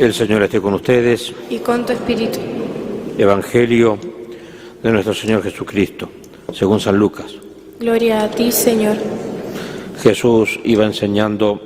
[0.00, 1.30] El Señor esté con ustedes.
[1.50, 2.38] y con tu espíritu.
[3.18, 3.98] Evangelio
[4.82, 6.08] de nuestro Señor Jesucristo,
[6.54, 7.34] según San Lucas.
[7.78, 8.96] Gloria a ti, Señor.
[10.02, 11.60] Jesús iba enseñando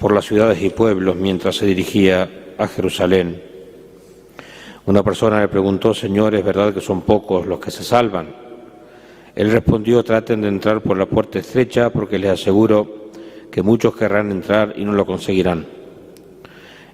[0.00, 2.28] por las ciudades y pueblos mientras se dirigía
[2.58, 3.40] a Jerusalén.
[4.86, 8.34] Una persona le preguntó, Señor, ¿es verdad que son pocos los que se salvan?
[9.36, 13.10] Él respondió, traten de entrar por la puerta estrecha porque les aseguro
[13.48, 15.77] que muchos querrán entrar y no lo conseguirán.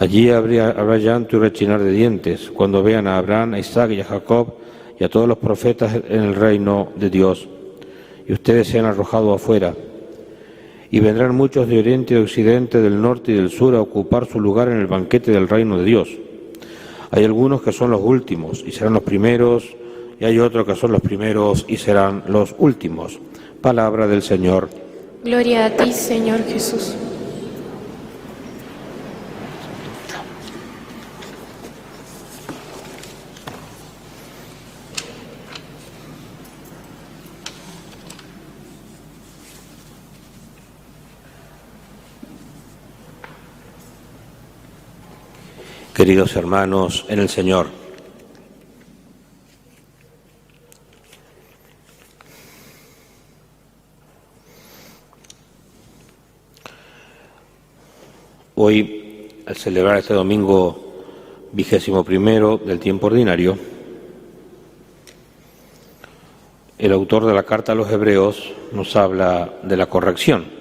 [0.00, 4.00] Allí habría, habrá llanto y rechinar de dientes cuando vean a Abraham, a Isaac y
[4.00, 4.54] a Jacob
[4.98, 7.48] y a todos los profetas en el reino de Dios,
[8.26, 9.74] y ustedes se han arrojado afuera.
[10.90, 14.26] Y vendrán muchos de oriente y de occidente, del norte y del sur a ocupar
[14.26, 16.08] su lugar en el banquete del reino de Dios.
[17.10, 19.76] Hay algunos que son los últimos y serán los primeros,
[20.20, 23.18] y hay otros que son los primeros y serán los últimos.
[23.60, 24.68] Palabra del Señor.
[25.24, 26.94] Gloria a ti, Señor Jesús.
[45.98, 47.66] Queridos hermanos en el Señor,
[58.54, 61.02] hoy, al celebrar este domingo
[61.50, 63.58] vigésimo primero del tiempo ordinario,
[66.78, 70.57] el autor de la carta a los hebreos nos habla de la corrección.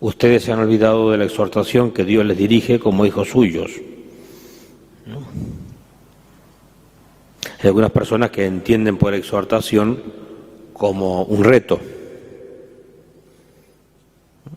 [0.00, 3.70] Ustedes se han olvidado de la exhortación que Dios les dirige como hijos suyos.
[7.58, 10.02] Hay algunas personas que entienden por exhortación
[10.72, 11.80] como un reto.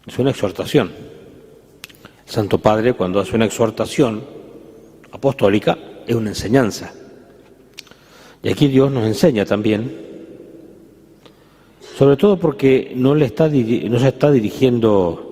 [0.05, 0.91] Es una exhortación.
[2.25, 4.23] El Santo Padre, cuando hace una exhortación
[5.11, 6.93] apostólica, es una enseñanza.
[8.43, 10.09] Y aquí Dios nos enseña también,
[11.97, 15.28] sobre todo porque no, se está dirigiendo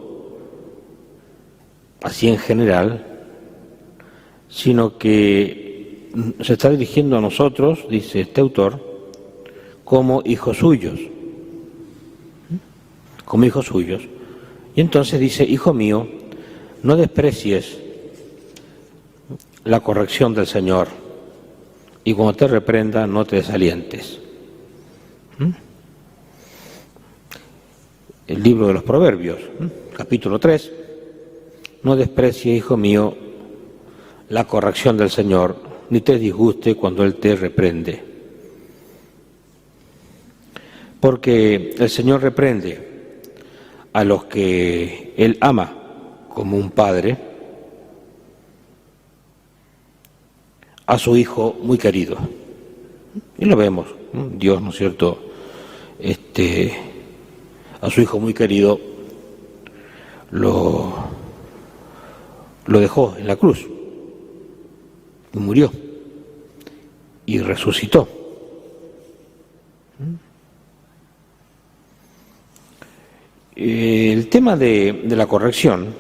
[2.02, 3.06] así en general,
[4.50, 6.10] sino que
[6.42, 8.82] se está dirigiendo a nosotros, dice este autor,
[9.84, 11.00] como hijos suyos,
[13.26, 14.04] como hijos suyos.
[14.76, 16.08] Y entonces dice, hijo mío,
[16.84, 17.78] no desprecies
[19.64, 20.88] la corrección del Señor
[22.04, 24.20] y cuando te reprenda no te desalientes.
[25.38, 25.52] ¿Mm?
[28.28, 29.40] El libro de los Proverbios,
[29.96, 30.72] capítulo 3,
[31.88, 33.16] no desprecie, hijo mío,
[34.28, 35.56] la corrección del Señor,
[35.90, 38.04] ni te disguste cuando Él te reprende.
[41.00, 43.22] Porque el Señor reprende
[43.94, 47.18] a los que Él ama como un padre,
[50.88, 52.18] a su hijo muy querido.
[53.38, 53.88] Y lo vemos,
[54.34, 55.20] Dios, ¿no es cierto?
[56.00, 56.74] Este,
[57.80, 58.78] a su hijo muy querido
[60.32, 60.87] lo,
[62.68, 63.66] lo dejó en la cruz
[65.34, 65.72] y murió
[67.26, 68.08] y resucitó.
[73.56, 75.96] El tema de, la corrección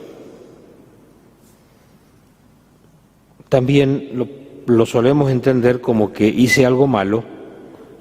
[3.49, 4.27] también lo
[4.67, 7.23] lo solemos entender como que hice algo malo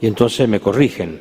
[0.00, 1.20] y entonces me corrigen.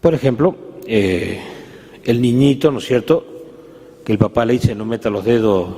[0.00, 1.40] Por ejemplo, eh,
[2.04, 3.24] el niñito, ¿no es cierto?,
[4.04, 5.68] que el papá le dice no meta los dedos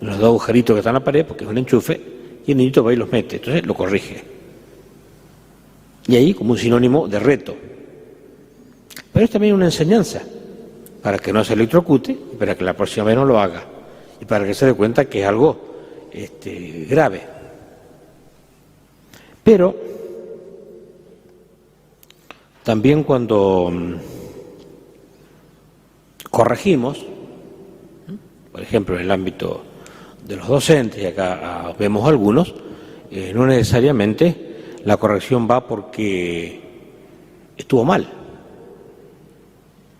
[0.00, 2.00] en los dos agujeritos que están en la pared porque es un enchufe,
[2.46, 4.24] y el niñito va y los mete, entonces lo corrige.
[6.06, 7.54] Y ahí como un sinónimo de reto.
[9.12, 10.22] Pero es también una enseñanza
[11.02, 13.64] para que no se electrocute y para que la próxima vez no lo haga
[14.20, 17.22] y para que se dé cuenta que es algo este, grave.
[19.42, 19.74] Pero
[22.62, 23.94] también cuando mm,
[26.32, 27.04] corregimos,
[28.50, 29.62] por ejemplo en el ámbito
[30.26, 32.54] de los docentes, y acá ah, vemos algunos,
[33.10, 36.60] eh, no necesariamente la corrección va porque
[37.56, 38.08] estuvo mal.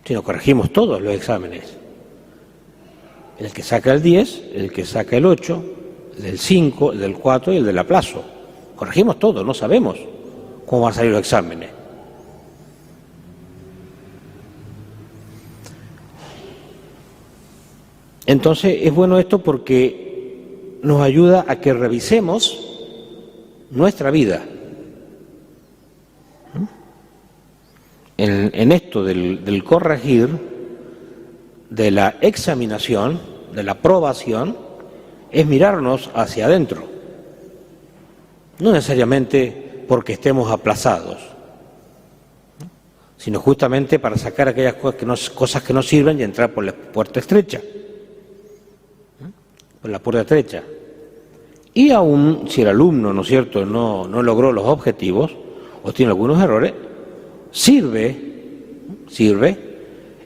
[0.04, 1.76] sino corregimos todos los exámenes.
[3.38, 5.64] El que saca el 10, el que saca el 8,
[6.16, 8.24] el del 5, el del 4 y el del aplazo.
[8.74, 9.98] Corregimos todo, no sabemos
[10.64, 11.81] cómo van a salir los exámenes.
[18.26, 22.60] Entonces es bueno esto porque nos ayuda a que revisemos
[23.70, 24.44] nuestra vida.
[28.18, 30.28] En, esto del, corregir,
[31.70, 33.18] de la examinación,
[33.52, 34.56] de la aprobación,
[35.32, 36.84] es mirarnos hacia adentro.
[38.60, 41.18] No necesariamente porque estemos aplazados,
[43.16, 46.62] sino justamente para sacar aquellas cosas que no, cosas que no sirven y entrar por
[46.62, 47.60] la puerta estrecha
[49.84, 50.62] la puerta estrecha.
[51.74, 55.34] Y aún si el alumno, ¿no es cierto?, no, no logró los objetivos
[55.82, 56.74] o tiene algunos errores,
[57.50, 58.16] sirve,
[59.08, 59.72] sirve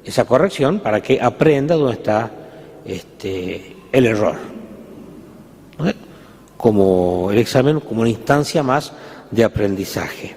[0.05, 2.31] esa corrección para que aprenda dónde está
[2.85, 4.37] este, el error.
[6.57, 8.93] Como el examen, como una instancia más
[9.31, 10.37] de aprendizaje.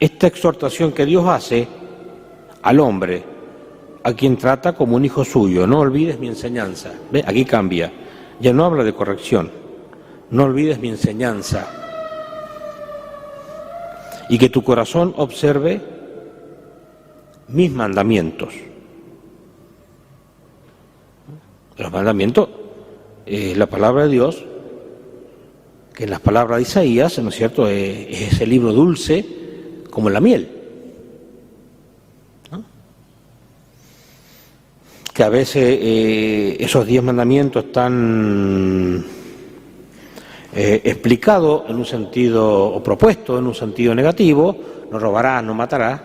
[0.00, 1.66] Esta exhortación que Dios hace
[2.62, 3.37] al hombre
[4.02, 5.66] a quien trata como un hijo suyo.
[5.66, 6.92] No olvides mi enseñanza.
[7.10, 7.24] ¿Ve?
[7.26, 7.92] Aquí cambia.
[8.40, 9.50] Ya no habla de corrección.
[10.30, 11.66] No olvides mi enseñanza.
[14.28, 15.80] Y que tu corazón observe
[17.48, 18.54] mis mandamientos.
[21.78, 22.48] Los mandamientos
[23.24, 24.44] es la palabra de Dios,
[25.94, 29.24] que en las palabras de Isaías, ¿no es cierto?, es ese libro dulce
[29.90, 30.57] como la miel.
[35.18, 39.04] Que a veces eh, esos diez mandamientos están
[40.54, 44.56] eh, explicados en un sentido o propuestos en un sentido negativo,
[44.92, 46.00] no robarás, no matarás,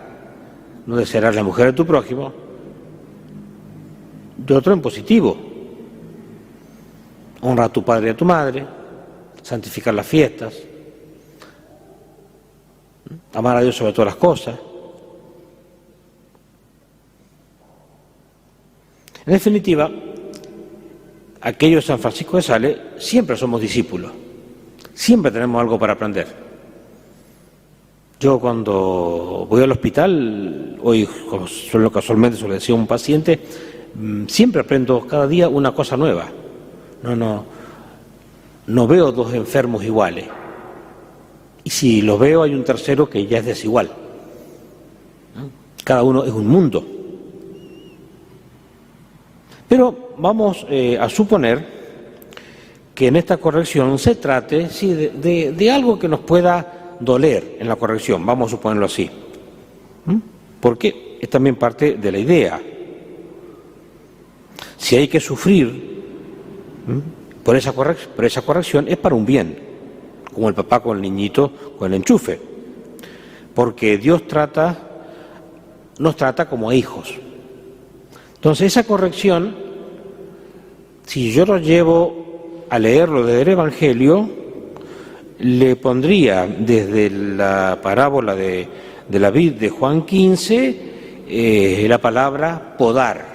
[0.86, 2.32] no desearás la mujer de tu prójimo,
[4.36, 5.36] de otro en positivo,
[7.42, 8.66] honra a tu padre y a tu madre,
[9.42, 10.54] santificar las fiestas,
[13.32, 14.58] amar a Dios sobre todas las cosas.
[19.26, 19.90] En definitiva,
[21.40, 24.12] aquellos San Francisco de Sales siempre somos discípulos,
[24.92, 26.26] siempre tenemos algo para aprender.
[28.20, 31.08] Yo cuando voy al hospital, hoy
[31.70, 33.40] solo casualmente se lo decía a un paciente,
[33.94, 36.28] mm, siempre aprendo cada día una cosa nueva.
[37.02, 37.44] No, no,
[38.66, 40.26] no veo dos enfermos iguales.
[41.64, 43.90] Y si los veo hay un tercero que ya es desigual.
[45.82, 46.93] Cada uno es un mundo.
[49.74, 51.66] Pero vamos eh, a suponer
[52.94, 58.24] que en esta corrección se trate de, algo que nos pueda doler en la corrección,
[58.24, 59.10] vamos a suponerlo así,
[60.60, 62.62] porque es también parte de la idea.
[64.76, 66.04] Si hay que sufrir
[67.42, 69.58] por, esa por esa corrección es para un bien,
[70.32, 72.38] como el papá con el niñito con el enchufe,
[73.52, 74.78] porque Dios trata,
[75.98, 77.12] nos trata como hijos.
[78.36, 79.63] Entonces esa corrección
[81.06, 84.28] si yo lo llevo a leerlo desde el Evangelio,
[85.38, 88.68] le pondría desde la parábola de,
[89.10, 90.94] la vid de Juan 15
[91.26, 93.34] eh, la palabra podar.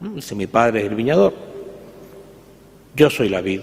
[0.00, 1.32] Dice mi padre es el viñador,
[2.94, 3.60] yo soy la vid,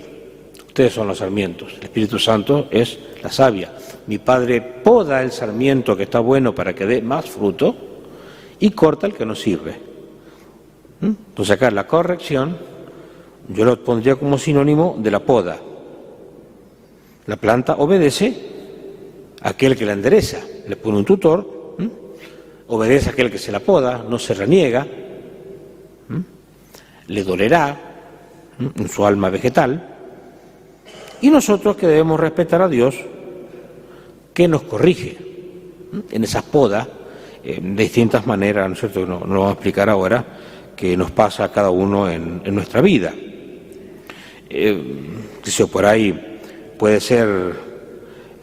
[0.68, 3.72] ustedes son los sarmientos, el Espíritu Santo es la savia.
[4.08, 7.76] Mi padre poda el sarmiento que está bueno para que dé más fruto
[8.60, 9.76] y corta el que no sirve.
[11.02, 12.58] Entonces acá la corrección
[13.50, 15.60] yo lo pondría como sinónimo de la poda.
[17.26, 18.34] La planta obedece
[19.42, 21.76] a aquel que la endereza, le pone un tutor,
[22.68, 24.88] obedece a aquel que se la poda, no se reniega,
[27.08, 27.78] le dolerá
[28.60, 29.90] en su alma vegetal,
[31.22, 32.96] y nosotros que debemos respetar a Dios,
[34.34, 35.18] que nos corrige
[36.12, 36.88] en esas podas,
[37.44, 39.06] de distintas maneras, ¿no es cierto?
[39.06, 40.26] No, lo vamos a explicar ahora,
[40.76, 43.14] que nos pasa a cada uno en nuestra vida
[44.54, 46.40] eh, por ahí
[46.78, 47.28] puede ser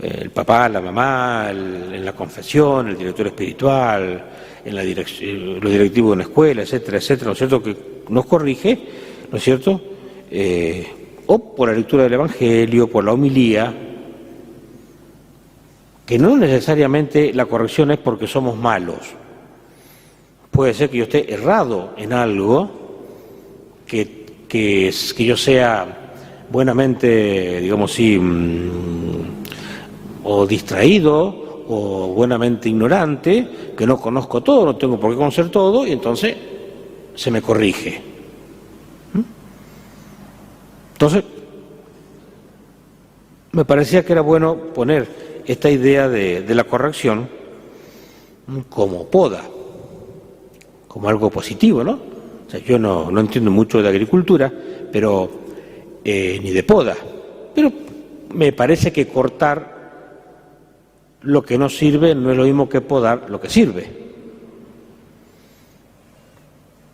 [0.03, 4.25] eh, el papá, la mamá, en la confesión, el director espiritual,
[4.65, 7.77] en la dirección, los directivos de una escuela, etcétera, etcétera, ¿no es cierto?, que
[8.09, 8.79] nos corrige,
[9.31, 9.81] ¿no es cierto?,
[10.31, 10.87] eh,
[11.27, 13.73] o por la lectura del Evangelio, por la homilía,
[16.07, 18.99] que no necesariamente la corrección es porque somos malos.
[20.51, 22.71] Puede ser que yo esté errado en algo,
[23.87, 26.00] que, que yo sea
[26.51, 29.21] buenamente, digamos así, mm,
[30.25, 35.87] o distraído o buenamente ignorante, que no conozco todo, no tengo por qué conocer todo,
[35.87, 36.37] y entonces
[37.15, 38.03] se me corrige.
[39.15, 39.21] ¿Mm?
[40.93, 41.25] Entonces,
[43.53, 47.29] me parecía que era bueno poner esta idea de, de la corrección
[48.69, 49.43] como poda,
[50.89, 51.93] como algo positivo, ¿no?
[52.47, 54.53] O sea, yo no, no entiendo mucho de agricultura,
[54.91, 55.40] pero
[56.05, 56.97] eh, ni de poda,
[57.55, 57.73] pero
[58.35, 59.81] me parece que cortar
[61.23, 64.01] lo que no sirve no es lo mismo que podar lo que sirve.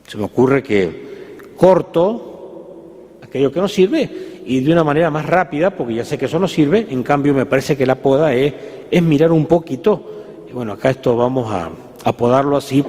[0.06, 5.70] Se me ocurre que corto aquello que no sirve y de una manera más rápida,
[5.70, 8.54] porque ya sé que eso no sirve, en cambio me parece que la poda es,
[9.02, 11.68] mirar un poquito, y bueno, acá esto vamos a,
[12.04, 12.84] a podarlo así,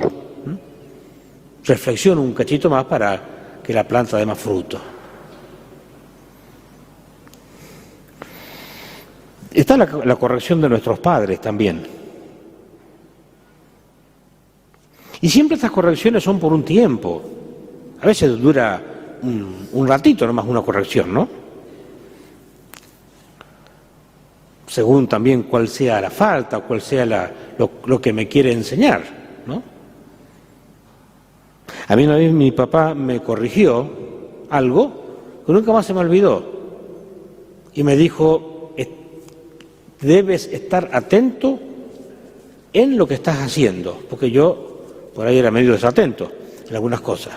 [1.66, 4.80] reflexiono un cachito más para que la planta dé más fruto.
[9.58, 11.82] Está la, corrección de nuestros padres también.
[15.20, 17.24] Y siempre estas correcciones son por un tiempo.
[18.00, 18.80] A veces dura
[19.24, 21.28] un, un ratito nomás una corrección, ¿no?
[24.68, 29.02] Según también cuál sea la falta, cuál sea lo, lo, que me quiere enseñar,
[29.48, 29.64] ¿no?
[31.88, 33.90] A mí una vez mi papá me corrigió
[34.52, 36.46] algo que nunca más se me olvidó
[37.74, 38.54] y me dijo,
[40.02, 41.60] debes estar atento
[42.74, 46.32] en lo que estás haciendo, porque yo por ahí era medio desatento
[46.68, 47.34] en algunas cosas.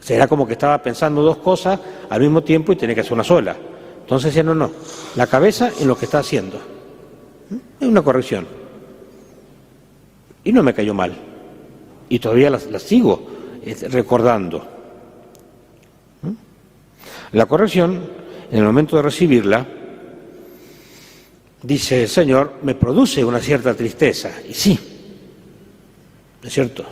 [0.00, 1.78] Será como que estaba pensando dos cosas
[2.10, 3.56] al mismo tiempo y tenía que hacer una sola.
[4.00, 4.70] Entonces decía, no, no,
[5.14, 6.58] la cabeza en lo que está haciendo.
[7.80, 8.46] Es una corrección.
[10.42, 11.14] Y no me cayó mal.
[12.08, 13.22] Y todavía la, sigo
[13.64, 14.66] eh, recordando.
[17.30, 18.00] La corrección,
[18.50, 19.66] en el momento de recibirla,
[21.62, 24.30] dice, Señor, me produce una cierta tristeza.
[24.48, 24.78] Y sí,
[26.42, 26.84] es cierto,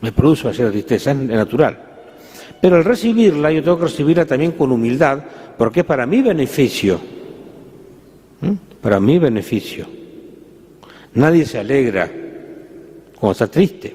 [0.00, 1.84] me produce una cierta tristeza, es natural.
[2.60, 5.22] Pero al recibirla, yo tengo que recibirla también con humildad,
[5.56, 7.00] porque es para mi beneficio.
[8.80, 9.86] Para mi beneficio.
[11.14, 12.10] Nadie se alegra
[13.18, 13.94] cuando está triste.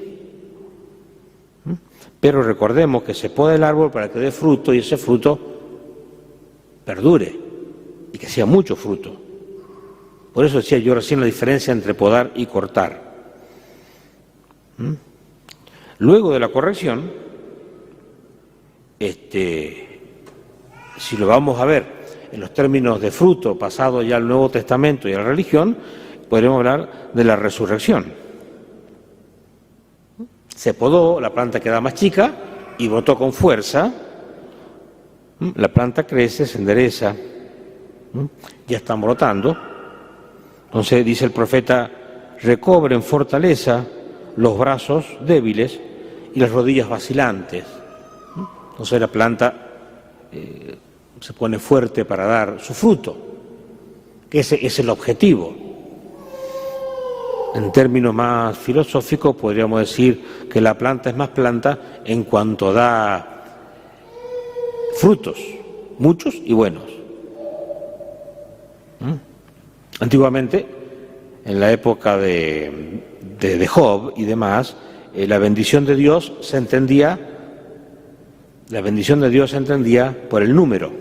[2.19, 5.37] Pero recordemos que se poda el árbol para que dé fruto y ese fruto
[6.85, 7.35] perdure
[8.13, 9.22] y que sea mucho fruto.
[10.33, 13.13] Por eso decía yo recién la diferencia entre podar y cortar.
[14.77, 14.93] ¿Mm?
[15.99, 17.11] Luego de la corrección,
[18.99, 20.01] este,
[20.97, 21.85] si lo vamos a ver
[22.31, 25.77] en los términos de fruto pasado ya al Nuevo Testamento y a la religión,
[26.27, 28.11] podremos hablar de la resurrección.
[30.47, 32.33] Se podó, la planta queda más chica
[32.79, 33.93] y brotó con fuerza.
[35.37, 35.51] ¿Mm?
[35.57, 37.15] La planta crece, se endereza,
[38.13, 38.25] ¿Mm?
[38.67, 39.72] ya están brotando
[40.73, 41.91] entonces dice el profeta,
[42.41, 43.85] recobren fortaleza
[44.37, 45.79] los brazos débiles
[46.33, 47.63] y las rodillas vacilantes.
[48.71, 49.53] Entonces la planta
[50.31, 50.75] eh,
[51.19, 53.15] se pone fuerte para dar su fruto,
[54.27, 55.55] que ese es el objetivo.
[57.53, 63.43] En términos más filosóficos podríamos decir que la planta es más planta en cuanto da
[64.97, 65.37] frutos,
[65.99, 66.85] muchos y buenos.
[69.01, 69.32] ¿Mm?
[70.03, 70.65] Antiguamente,
[71.45, 73.03] en la época de,
[73.39, 74.75] de, Job y demás,
[75.15, 77.17] eh, la bendición de Dios se entendía,
[78.67, 80.91] la bendición de Dios se entendía por el número,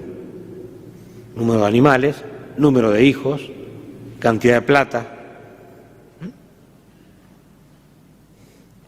[1.35, 2.23] número de animales,
[2.57, 3.43] número de hijos,
[4.21, 5.07] cantidad de plata.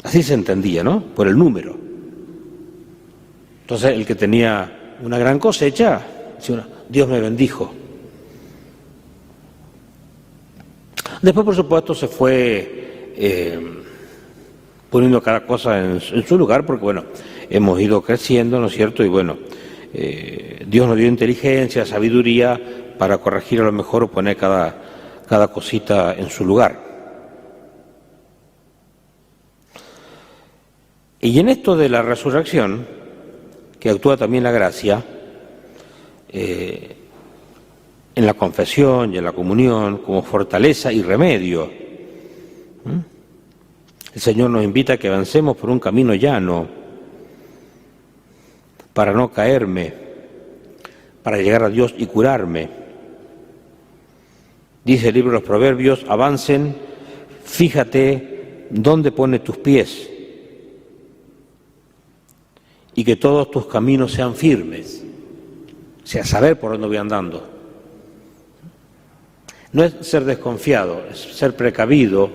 [0.05, 1.03] Así se entendía, ¿no?
[1.03, 1.77] Por el número.
[3.63, 6.03] Entonces, el que tenía una gran cosecha,
[6.89, 7.75] Dios me bendijo.
[11.25, 13.59] Después, por supuesto, se fue eh,
[14.91, 17.05] poniendo cada cosa en, su lugar, porque bueno,
[17.49, 19.03] hemos ido creciendo, ¿no es cierto?
[19.03, 19.39] Y bueno,
[19.95, 22.61] eh, Dios nos dio inteligencia, sabiduría
[22.99, 24.83] para corregir a lo mejor o poner cada,
[25.27, 26.79] cada cosita en su lugar.
[31.23, 32.87] Y en esto de la resurrección,
[33.81, 35.03] que actúa también la gracia,
[36.29, 36.97] eh,
[38.15, 41.71] en la confesión y en la comunión como fortaleza y remedio.
[42.85, 42.99] ¿Mm?
[44.15, 46.69] El Señor nos invita a que avancemos por un camino llano
[48.93, 49.93] para no caerme,
[51.23, 52.69] para llegar a Dios y curarme.
[54.85, 56.77] Dice el libro de los Proverbios, avancen,
[57.43, 60.11] fíjate dónde pone tus pies
[62.95, 65.05] y que todos tus caminos sean firmes,
[66.05, 67.54] o sea, saber por dónde voy andando.
[69.75, 72.31] No es ser desconfiado, es ser precavido,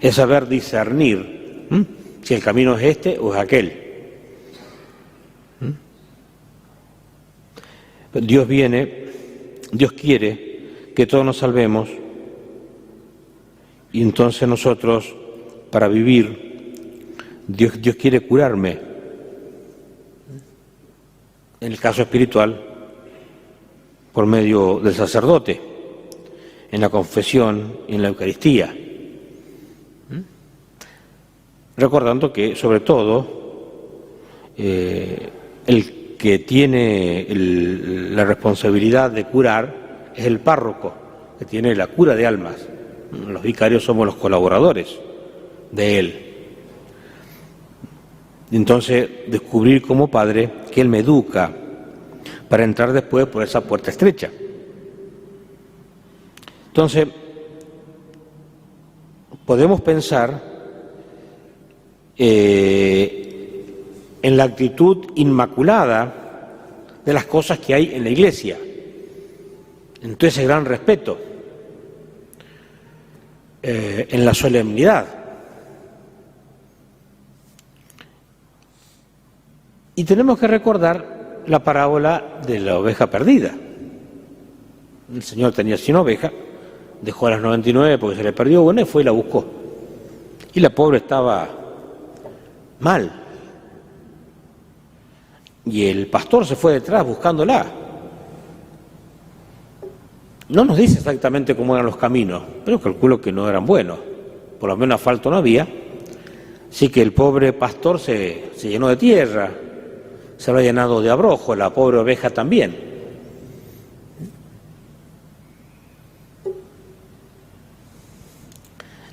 [0.00, 1.66] es saber discernir
[2.22, 3.72] si el camino es este o es aquel.
[8.14, 9.06] Dios viene,
[9.72, 11.88] Dios quiere que todos nos salvemos
[13.92, 15.12] y entonces nosotros,
[15.72, 17.12] para vivir,
[17.48, 18.78] Dios, Dios quiere curarme.
[21.60, 22.60] En el caso espiritual,
[24.12, 25.69] por medio del sacerdote,
[26.70, 28.74] en la confesión y en la Eucaristía.
[31.76, 33.40] Recordando que, sobre todo,
[34.56, 35.28] eh,
[35.66, 40.92] el que tiene la responsabilidad de curar es el párroco,
[41.38, 42.56] que tiene la cura de almas.
[43.26, 44.98] Los vicarios somos los colaboradores
[45.70, 46.26] de él.
[48.52, 51.50] Entonces, descubrir como padre que él me educa
[52.48, 54.30] para entrar después por esa puerta estrecha.
[56.70, 57.06] Entonces,
[59.44, 60.42] podemos pensar
[62.16, 63.74] eh,
[64.22, 66.14] en la actitud inmaculada
[67.04, 68.56] de las cosas que hay en la iglesia,
[70.02, 71.30] en todo ese gran respeto.
[73.62, 75.06] Eh, en la solemnidad.
[79.94, 83.54] Y tenemos que recordar la parábola de la oveja perdida.
[85.12, 86.32] El Señor tenía sin oveja,
[87.02, 89.44] dejó a las 99 porque se le perdió una y fue y la buscó.
[90.52, 91.48] Y la pobre estaba
[92.80, 93.12] mal.
[95.64, 97.66] Y el pastor se fue detrás buscándola.
[100.48, 103.98] No nos dice exactamente cómo eran los caminos, pero calculo que no eran buenos.
[104.58, 105.66] Por lo menos asfalto no había.
[106.68, 109.50] Así que el pobre pastor se, llenó de tierra,
[110.36, 112.89] se ha llenado de abrojo, la pobre oveja también.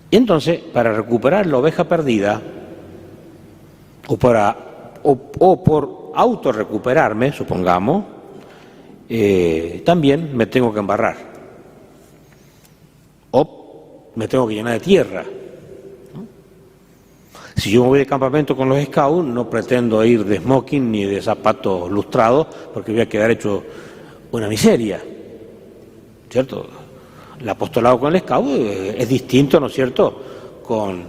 [0.09, 2.41] Y entonces, para recuperar la oveja perdida,
[4.07, 4.55] o, para,
[5.03, 8.05] o, por autorrecuperarme, supongamos,
[9.10, 11.17] eh, también me tengo que embarrar.
[13.32, 15.25] O me tengo que llenar de tierra.
[17.58, 21.05] Si yo me voy de campamento con los scouts, no pretendo ir de smoking ni
[21.05, 23.63] de zapatos lustrados, porque voy a quedar hecho
[24.32, 25.01] una miseria.
[26.29, 26.67] ¿Cierto?
[27.39, 30.21] El apostolado con el scout eh, es distinto, ¿no es cierto?,
[30.63, 31.04] con,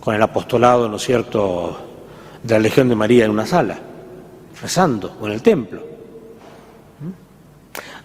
[0.00, 1.76] con el apostolado, ¿no es cierto?,
[2.42, 3.78] de la Legión de María en una sala,
[4.60, 5.80] rezando, o en el templo.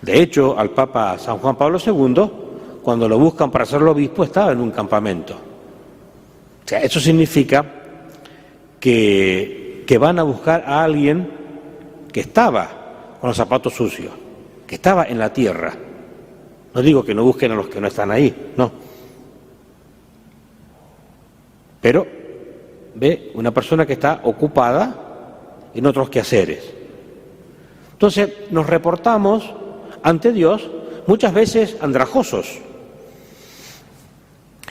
[0.02, 2.32] De hecho, al Papa San Juan Pablo II,
[2.82, 5.34] cuando lo buscan para hacerlo obispo, estaba en un campamento.
[5.34, 7.66] O sea, eso significa
[8.80, 11.30] que, que van a buscar a alguien
[12.12, 12.70] que estaba
[13.20, 14.14] con los zapatos sucios,
[14.66, 15.74] que estaba en la tierra.
[16.74, 18.72] No digo que no busquen a los que no están ahí, no.
[21.82, 22.06] Pero
[22.96, 26.64] ve una persona que está ocupada en otros quehaceres.
[27.94, 29.50] Entonces nos reportamos
[30.04, 30.70] ante Dios
[31.08, 32.60] muchas veces andrajosos.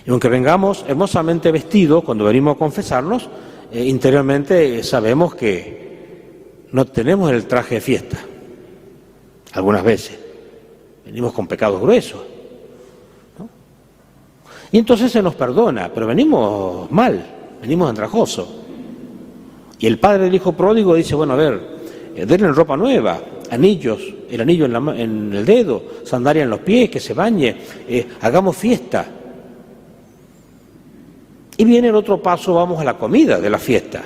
[0.06, 3.28] Y aunque vengamos hermosamente vestidos cuando venimos a confesarnos,
[3.72, 8.18] eh, interiormente sabemos que no tenemos el traje de fiesta.
[9.52, 10.27] Algunas veces.
[11.08, 12.20] Venimos con pecados gruesos.
[14.70, 17.24] Y entonces se nos perdona, pero venimos mal,
[17.62, 18.46] venimos andrajosos.
[19.78, 21.60] Y el padre del hijo pródigo dice, bueno, a ver,
[22.14, 27.00] eh, denle ropa nueva, anillos, el anillo en, el dedo, sandalia en los pies, que
[27.00, 27.56] se bañe,
[27.88, 29.06] eh, hagamos fiesta.
[31.56, 34.04] Y viene el otro paso, vamos a la comida de la fiesta.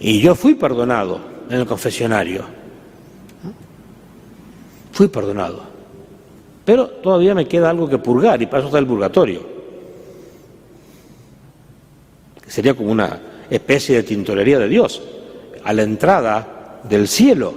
[0.00, 1.18] Y yo fui perdonado
[1.48, 2.57] en el confesionario.
[4.98, 5.60] Fui perdonado.
[6.64, 9.42] Pero todavía me queda algo que purgar y paso hasta el purgatorio.
[12.48, 15.00] Sería como una especie de tintorería de Dios.
[15.62, 17.54] A la entrada del cielo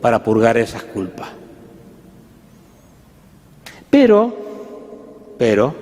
[0.00, 1.28] para purgar esas culpas.
[3.88, 4.36] Pero,
[5.38, 5.72] pero,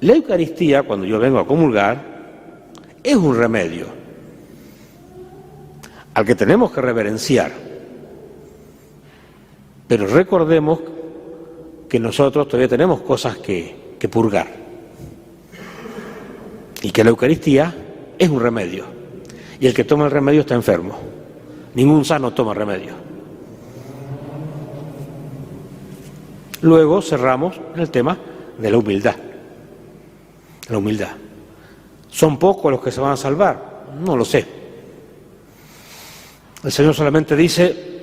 [0.00, 2.02] la Eucaristía, cuando yo vengo a comulgar,
[3.02, 3.88] es un remedio
[6.14, 7.63] al que tenemos que reverenciar.
[9.94, 10.80] Pero recordemos
[11.88, 14.48] que nosotros todavía tenemos cosas que, purgar
[16.82, 17.72] y que la Eucaristía
[18.18, 18.86] es un remedio
[19.60, 20.98] y el que toma el remedio está enfermo.
[21.76, 22.92] Ningún sano toma remedio.
[26.62, 28.18] Luego cerramos el tema
[28.58, 29.14] de la humildad.
[30.70, 31.12] La humildad.
[32.08, 33.84] ¿Son pocos los que se van a salvar?
[34.04, 34.44] No lo sé.
[36.64, 37.93] El Señor solamente dice,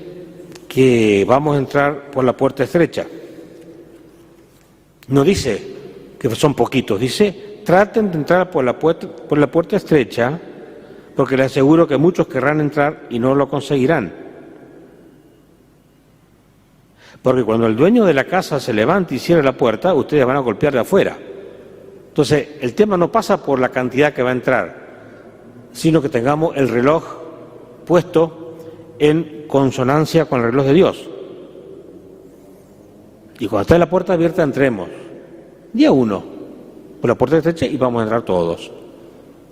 [0.71, 3.05] que vamos a entrar por la puerta estrecha.
[5.09, 5.61] No dice
[6.17, 10.39] que son poquitos, dice traten de entrar por la puerta, estrecha,
[11.13, 14.13] porque les aseguro que muchos querrán entrar y no lo conseguirán.
[17.21, 20.37] Porque cuando el dueño de la casa se levante y cierre la puerta, ustedes van
[20.37, 21.17] a golpear de afuera.
[22.07, 24.87] Entonces, el tema no pasa por la cantidad que va a entrar,
[25.73, 27.03] sino que tengamos el reloj
[27.85, 28.57] puesto
[28.97, 31.09] en consonancia con el reloj de Dios.
[33.37, 34.89] Y cuando esté la puerta abierta, entremos.
[35.73, 36.23] Día uno,
[37.01, 38.71] por la puerta estrecha y vamos a entrar todos.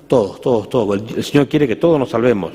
[0.08, 1.02] Todos, todos, todos.
[1.16, 2.54] El, Señor quiere que todos nos salvemos.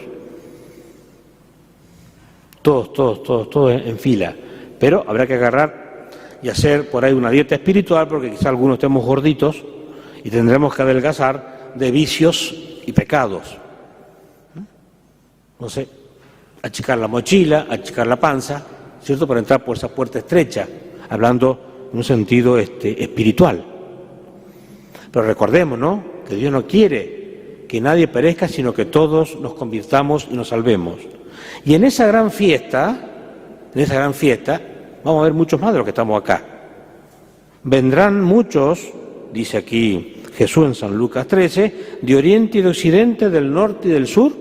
[2.62, 4.34] Todos, todos, todos, todos en, en fila.
[4.78, 6.08] Pero habrá que agarrar
[6.42, 9.62] y hacer por ahí una dieta espiritual, porque quizá algunos estemos gorditos
[10.24, 12.54] y tendremos que adelgazar de vicios
[12.86, 13.56] y pecados.
[15.60, 15.88] No sé,
[16.64, 18.64] achicar la mochila, achicar la panza,
[19.02, 19.26] ¿cierto?
[19.26, 20.66] Para entrar por esa puerta estrecha,
[21.10, 23.62] hablando en un sentido este, espiritual.
[25.10, 26.02] Pero recordemos, ¿no?
[26.26, 30.96] Que Dios no quiere que nadie perezca, sino que todos nos convirtamos y nos salvemos.
[31.66, 33.10] Y en esa gran fiesta,
[33.74, 34.60] en esa gran fiesta,
[35.04, 36.42] vamos a ver muchos más de los que estamos acá.
[37.62, 38.90] Vendrán muchos,
[39.32, 43.92] dice aquí Jesús en San Lucas 13, de oriente y de occidente, del norte y
[43.92, 44.32] del sur,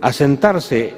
[0.00, 0.94] a sentarse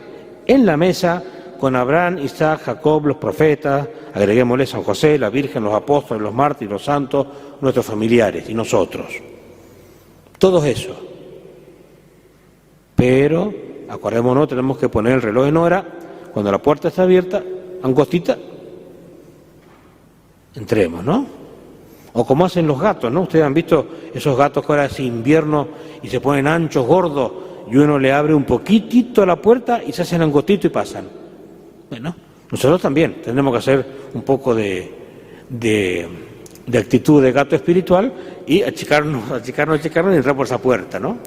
[0.50, 1.22] en la mesa
[1.60, 6.72] con Abraham, Isaac, Jacob, los profetas, agreguémosle San José, la Virgen, los apóstoles, los mártires,
[6.72, 7.24] los santos,
[7.60, 9.06] nuestros familiares y nosotros.
[10.38, 10.96] Todos eso.
[12.96, 13.54] Pero,
[13.88, 15.84] acordémonos, tenemos que poner el reloj en hora,
[16.32, 17.40] cuando la puerta está abierta,
[17.84, 18.36] angostita,
[20.56, 21.26] entremos, ¿no?
[22.12, 23.22] O como hacen los gatos, ¿no?
[23.22, 25.68] Ustedes han visto esos gatos que ahora es invierno
[26.02, 30.02] y se ponen anchos, gordos, y uno le abre un poquitito la puerta y se
[30.02, 31.08] hacen angostito y pasan.
[31.88, 32.14] Bueno,
[32.50, 34.92] nosotros también tendremos que hacer un poco de,
[35.48, 36.08] de,
[36.76, 38.12] actitud de gato espiritual
[38.46, 41.18] y achicarnos, achicarnos, achicarnos y entrar por esa puerta, ¿no?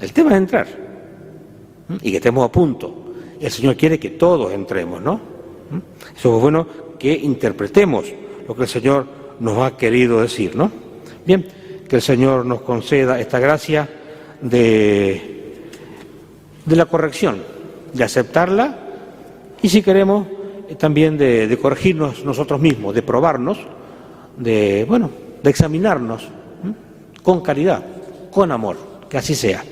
[0.00, 0.66] El tema es entrar
[2.00, 3.14] y que estemos a punto.
[3.40, 5.20] El Señor quiere que todos entremos, ¿no?
[6.14, 6.66] Eso es bueno
[6.98, 8.04] que interpretemos
[8.46, 9.06] lo que el Señor
[9.40, 10.70] nos ha querido decir, ¿no?
[11.24, 11.46] Bien,
[11.88, 13.88] que el Señor nos conceda esta gracia
[14.42, 15.64] de,
[16.64, 17.42] de la corrección,
[17.92, 18.78] de aceptarla
[19.62, 20.26] y si queremos
[20.78, 23.58] también de, corregirnos nosotros mismos, de probarnos,
[24.36, 25.10] de, bueno,
[25.42, 26.28] de examinarnos
[27.22, 27.84] con caridad,
[28.30, 28.76] con amor,
[29.08, 29.64] que así sea.